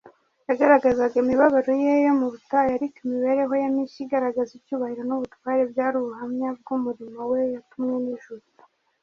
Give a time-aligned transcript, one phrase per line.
[0.49, 6.49] Yagaragazaga imibabaro ye yo mu butayu, ariko imibereho ye mishya igaragaza icyubahiro n’ubutware byari ubuhamya
[6.59, 8.43] bw’umurimo we yatumwe n’ijuru